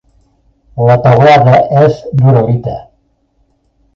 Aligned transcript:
La 0.87 0.95
teulada 1.07 1.59
és 1.83 1.99
d'uralita. 2.21 2.75